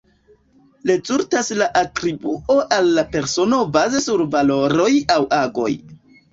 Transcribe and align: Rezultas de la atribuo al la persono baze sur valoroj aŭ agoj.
Rezultas 0.91 1.51
de 1.53 1.57
la 1.59 1.67
atribuo 1.81 2.57
al 2.79 2.91
la 2.97 3.05
persono 3.13 3.61
baze 3.79 4.05
sur 4.09 4.27
valoroj 4.35 4.91
aŭ 5.17 5.23
agoj. 5.45 5.71